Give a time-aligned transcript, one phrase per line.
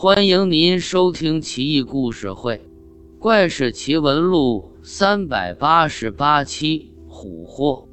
[0.00, 2.54] 欢迎您收听《奇异故事会·
[3.18, 6.92] 怪事奇闻录》三百八十八期。
[7.08, 7.88] 虎祸。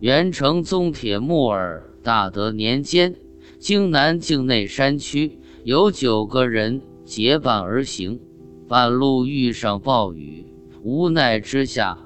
[0.00, 3.16] 元成宗铁木儿大德年间，
[3.58, 8.20] 京南境内山区有九个人结伴而行，
[8.68, 10.44] 半路遇上暴雨，
[10.82, 11.98] 无奈之下，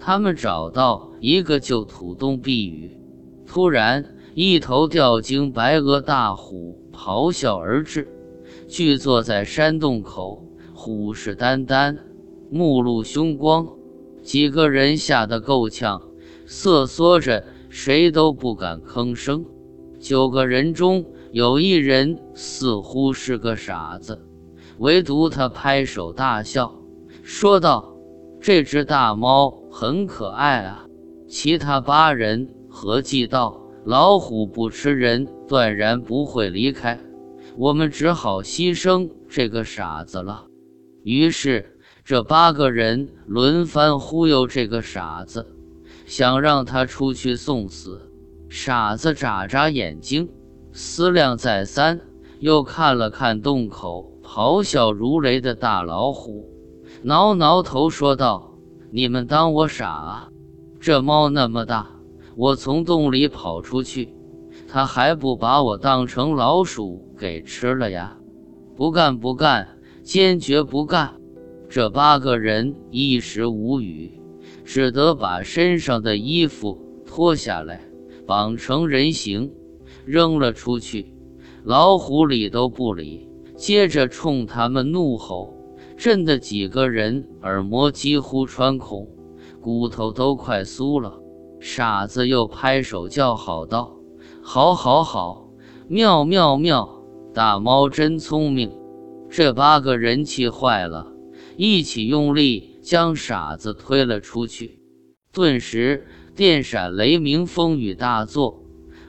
[0.00, 2.98] 他们找到一个旧土洞避雨。
[3.46, 4.02] 突然，
[4.34, 8.08] 一头吊睛白额大虎咆哮而至。
[8.74, 11.96] 聚坐在山洞口，虎视眈眈，
[12.50, 13.68] 目露凶光。
[14.20, 16.02] 几个人吓得够呛，
[16.44, 19.44] 瑟缩着，谁都不敢吭声。
[20.00, 24.20] 九个人中有一人似乎是个傻子，
[24.78, 26.74] 唯独他拍手大笑，
[27.22, 27.94] 说道
[28.42, 30.84] ：“这只大猫很可爱啊。”
[31.30, 36.98] 其他八人合计道：“老虎不吃人，断然不会离开。”
[37.56, 40.46] 我们只好牺牲这个傻子了。
[41.04, 45.54] 于是，这八个人轮番忽悠这个傻子，
[46.04, 48.10] 想让他出去送死。
[48.48, 50.28] 傻子眨眨眼睛，
[50.72, 52.00] 思量再三，
[52.40, 56.48] 又看了看洞口咆哮如雷的大老虎，
[57.02, 58.54] 挠挠头说道
[58.90, 60.28] ：“你们当我傻啊？
[60.80, 61.88] 这猫那么大，
[62.36, 64.12] 我从洞里跑出去。”
[64.74, 68.18] 他还不把我当成老鼠给吃了呀！
[68.74, 69.68] 不干不干，
[70.02, 71.14] 坚决不干！
[71.68, 74.20] 这八个人一时无语，
[74.64, 77.82] 只得把身上的衣服脱下来，
[78.26, 79.52] 绑成人形，
[80.04, 81.14] 扔了出去。
[81.62, 85.54] 老虎理都不理，接着冲他们怒吼，
[85.96, 89.08] 震得几个人耳膜几乎穿孔，
[89.60, 91.20] 骨头都快酥了。
[91.60, 93.94] 傻子又拍手叫好道。
[94.46, 95.48] 好，好，好，
[95.88, 97.02] 妙，妙，妙！
[97.32, 98.70] 大猫真聪明。
[99.30, 101.10] 这八个人气坏了，
[101.56, 104.80] 一起用力将傻子推了出去。
[105.32, 108.62] 顿时电闪雷鸣，风雨大作，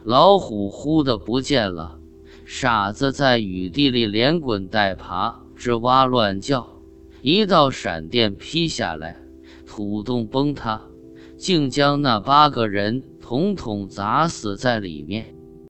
[0.05, 1.99] 老虎忽的不见了。
[2.45, 6.65] 傻子在雨地里连滚带爬，吱哇乱叫。
[7.21, 9.17] 一道闪电劈下来，
[9.67, 10.81] 土洞崩塌，
[11.37, 15.34] 竟将那八个人统统砸死在里面。